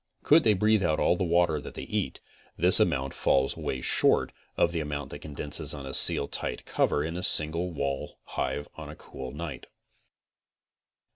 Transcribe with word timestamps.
Could 0.23 0.43
they 0.43 0.55
breathe 0.55 0.81
out 0.81 0.99
all 0.99 1.15
the 1.15 1.23
water 1.23 1.59
that 1.61 1.75
they 1.75 1.83
eat, 1.83 2.21
this 2.57 2.79
amount 2.79 3.13
falls 3.13 3.55
away 3.55 3.81
short 3.81 4.31
of 4.57 4.71
the 4.71 4.79
amount 4.79 5.11
that 5.11 5.19
condenses 5.19 5.75
on 5.75 5.85
a 5.85 5.93
Seal 5.93 6.27
Tight 6.27 6.65
cover 6.65 7.03
in 7.03 7.15
a 7.15 7.21
single 7.21 7.71
wall 7.71 8.17
hive 8.23 8.67
on 8.73 8.89
a 8.89 8.95
cool 8.95 9.31
night. 9.31 9.67